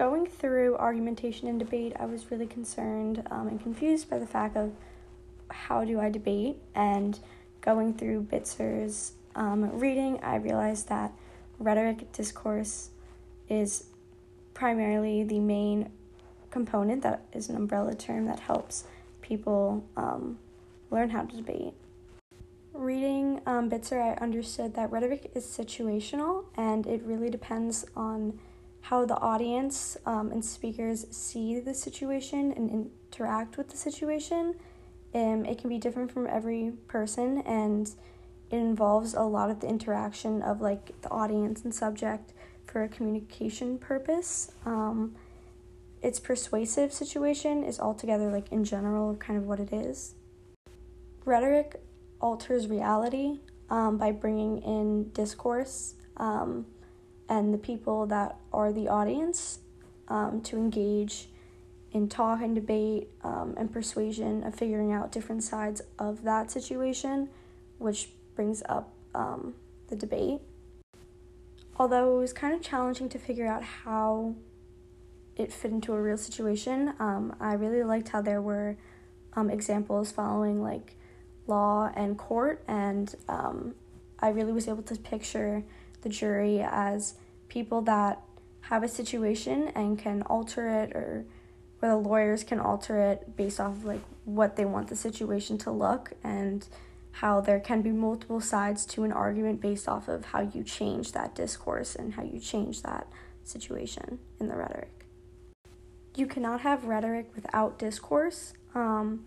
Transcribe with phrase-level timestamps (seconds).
[0.00, 4.56] going through argumentation and debate, I was really concerned um, and confused by the fact
[4.56, 4.72] of
[5.50, 7.20] how do I debate and
[7.60, 11.12] going through Bitzer's um, reading, I realized that
[11.58, 12.88] rhetoric discourse
[13.50, 13.88] is
[14.54, 15.90] primarily the main
[16.50, 18.84] component that is an umbrella term that helps
[19.20, 20.38] people um,
[20.90, 21.74] learn how to debate.
[22.72, 28.38] Reading um, Bitzer, I understood that rhetoric is situational and it really depends on
[28.90, 34.52] how the audience um, and speakers see the situation and interact with the situation.
[35.14, 37.86] Um, it can be different from every person and
[38.50, 42.32] it involves a lot of the interaction of like the audience and subject
[42.66, 44.50] for a communication purpose.
[44.66, 45.14] Um,
[46.02, 50.16] its persuasive situation is altogether like in general kind of what it is.
[51.24, 51.80] Rhetoric
[52.20, 53.38] alters reality
[53.68, 56.66] um, by bringing in discourse um,
[57.30, 59.60] and the people that are the audience
[60.08, 61.28] um, to engage
[61.92, 67.28] in talk and debate um, and persuasion of figuring out different sides of that situation,
[67.78, 69.54] which brings up um,
[69.88, 70.40] the debate.
[71.76, 74.34] Although it was kind of challenging to figure out how
[75.36, 78.76] it fit into a real situation, um, I really liked how there were
[79.34, 80.96] um, examples following like
[81.46, 83.74] law and court, and um,
[84.18, 85.64] I really was able to picture
[86.02, 87.14] the jury as
[87.48, 88.22] people that
[88.62, 91.24] have a situation and can alter it or
[91.80, 95.58] where the lawyers can alter it based off of like what they want the situation
[95.58, 96.68] to look and
[97.12, 101.12] how there can be multiple sides to an argument based off of how you change
[101.12, 103.06] that discourse and how you change that
[103.42, 105.06] situation in the rhetoric.
[106.16, 109.24] You cannot have rhetoric without discourse um,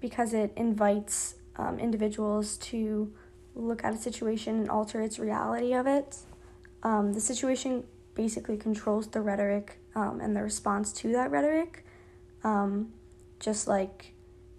[0.00, 3.12] because it invites um, individuals to
[3.54, 6.18] look at a situation and alter its reality of it.
[6.82, 11.84] Um, the situation basically controls the rhetoric um, and the response to that rhetoric,
[12.44, 12.92] um,
[13.40, 14.12] just like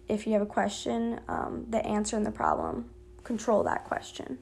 [0.08, 2.90] if you have a question, um, the answer and the problem
[3.24, 4.38] control that question.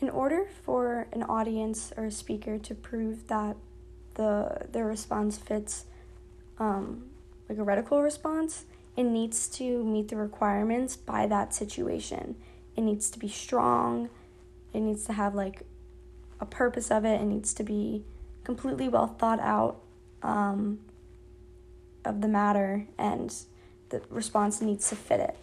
[0.00, 3.56] In order for an audience or a speaker to prove that
[4.14, 5.86] the their response fits
[6.58, 7.06] um,
[7.48, 8.64] like a rhetorical response,
[8.96, 12.36] it needs to meet the requirements by that situation.
[12.78, 14.08] It needs to be strong.
[14.72, 15.62] It needs to have like
[16.38, 17.20] a purpose of it.
[17.20, 18.04] It needs to be
[18.44, 19.80] completely well thought out
[20.22, 20.78] um,
[22.04, 23.34] of the matter and
[23.88, 25.36] the response needs to fit it.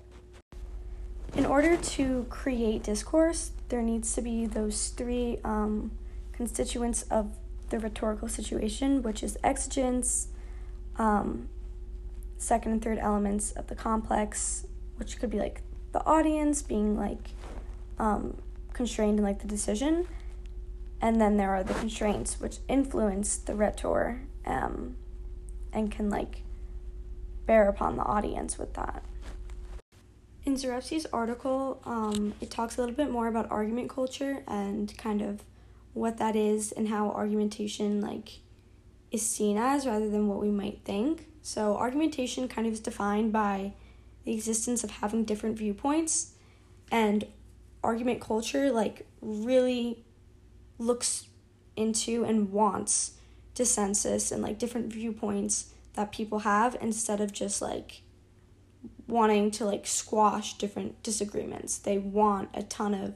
[1.35, 5.91] In order to create discourse, there needs to be those three um,
[6.31, 7.31] constituents of
[7.69, 10.29] the rhetorical situation, which is exigence,
[10.97, 11.49] um,
[12.37, 15.61] second and third elements of the complex, which could be like
[15.95, 17.29] the audience being like
[17.99, 18.35] um,
[18.73, 20.05] constrained in like the decision,
[20.99, 24.97] and then there are the constraints which influence the rhetor um,
[25.71, 26.41] and can like
[27.45, 29.05] bear upon the audience with that.
[30.43, 35.21] In Zarefsky's article, um, it talks a little bit more about argument culture and kind
[35.21, 35.43] of
[35.93, 38.39] what that is and how argumentation like
[39.11, 41.27] is seen as rather than what we might think.
[41.41, 43.71] So argumentation kind of is defined by
[44.25, 46.33] the existence of having different viewpoints
[46.91, 47.25] and
[47.83, 50.03] argument culture like really
[50.77, 51.27] looks
[51.75, 53.11] into and wants
[53.53, 58.01] dissensus and like different viewpoints that people have instead of just like
[59.07, 61.77] wanting to like squash different disagreements.
[61.77, 63.13] They want a ton of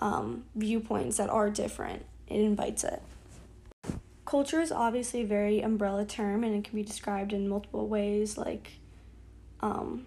[0.00, 2.04] um, viewpoints that are different.
[2.26, 3.02] It invites it.
[4.24, 8.36] Culture is obviously a very umbrella term and it can be described in multiple ways
[8.36, 8.72] like
[9.60, 10.06] um,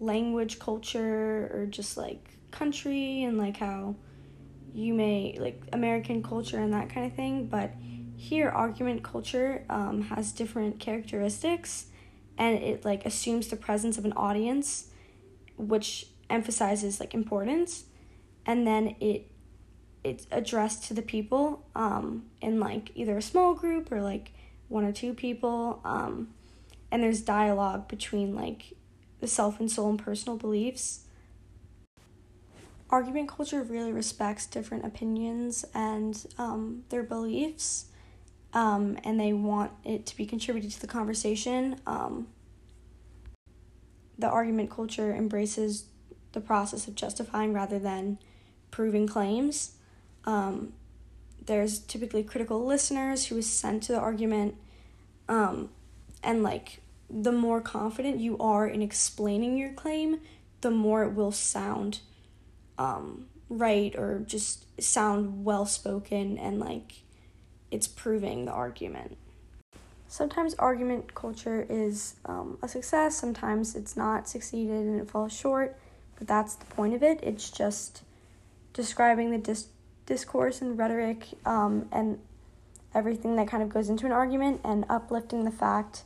[0.00, 3.94] language culture or just like country and like how
[4.72, 7.46] you may like American culture and that kind of thing.
[7.46, 7.72] But
[8.16, 11.86] here argument culture um, has different characteristics
[12.36, 14.90] and it like assumes the presence of an audience
[15.56, 17.84] which emphasizes like importance
[18.44, 19.30] and then it
[20.04, 24.32] it's addressed to the people um, in like either a small group or like
[24.68, 26.28] one or two people um,
[26.90, 28.72] and there's dialogue between like
[29.20, 31.00] the self and soul and personal beliefs
[32.90, 37.86] argument culture really respects different opinions and um, their beliefs
[38.54, 41.80] um, and they want it to be contributed to the conversation.
[41.86, 42.28] Um,
[44.18, 45.84] the argument culture embraces
[46.32, 48.18] the process of justifying rather than
[48.70, 49.72] proving claims.
[50.24, 50.72] Um,
[51.44, 54.54] there's typically critical listeners who assent to the argument,
[55.28, 55.70] um,
[56.22, 56.80] and like
[57.10, 60.20] the more confident you are in explaining your claim,
[60.60, 62.00] the more it will sound
[62.78, 67.02] um, right or just sound well spoken and like
[67.70, 69.16] it's proving the argument.
[70.08, 75.76] sometimes argument culture is um, a success, sometimes it's not succeeded and it falls short,
[76.18, 77.20] but that's the point of it.
[77.22, 78.02] It's just
[78.72, 79.68] describing the dis-
[80.06, 82.18] discourse and rhetoric um, and
[82.94, 86.04] everything that kind of goes into an argument and uplifting the fact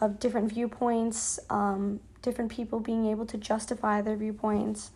[0.00, 4.90] of different viewpoints, um, different people being able to justify their viewpoints,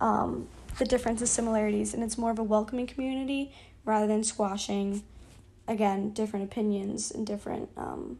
[0.00, 0.48] um,
[0.78, 3.52] the differences, similarities, and it's more of a welcoming community
[3.84, 5.02] rather than squashing,
[5.68, 8.18] again, different opinions and different um,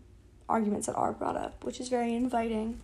[0.49, 2.81] arguments that are brought up, which is very inviting.